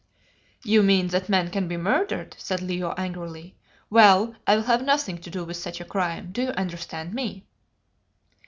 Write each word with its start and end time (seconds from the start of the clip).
"You 0.63 0.81
mean 0.81 1.09
that 1.09 1.29
men 1.29 1.51
can 1.51 1.67
be 1.67 1.77
murdered," 1.77 2.35
said 2.39 2.59
Leo 2.59 2.93
angrily. 2.97 3.55
"Well, 3.91 4.33
I 4.47 4.55
will 4.55 4.63
have 4.63 4.81
nothing 4.83 5.19
to 5.19 5.29
do 5.29 5.43
with 5.45 5.57
such 5.57 5.79
a 5.79 5.85
crime. 5.85 6.31
Do 6.31 6.41
you 6.41 6.49
understand 6.49 7.13
me?" 7.13 7.45